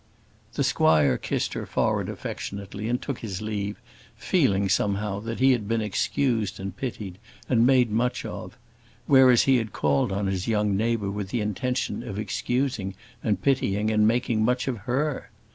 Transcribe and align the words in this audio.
The 0.53 0.63
squire 0.63 1.15
kissed 1.15 1.53
her 1.53 1.67
forehead 1.67 2.09
affectionately 2.09 2.89
and 2.89 2.99
took 2.99 3.19
his 3.19 3.39
leave, 3.39 3.79
feeling, 4.15 4.67
somehow, 4.67 5.19
that 5.19 5.39
he 5.39 5.51
had 5.51 5.67
been 5.67 5.79
excused 5.79 6.59
and 6.59 6.75
pitied, 6.75 7.19
and 7.47 7.67
made 7.67 7.91
much 7.91 8.25
of; 8.25 8.57
whereas 9.05 9.43
he 9.43 9.57
had 9.57 9.73
called 9.73 10.11
on 10.11 10.25
his 10.25 10.47
young 10.47 10.75
neighbour 10.75 11.11
with 11.11 11.29
the 11.29 11.41
intention 11.41 12.01
of 12.01 12.17
excusing, 12.17 12.95
and 13.23 13.43
pitying, 13.43 13.91
and 13.91 14.07
making 14.07 14.43
much 14.43 14.67
of 14.67 14.79
her. 14.89 15.29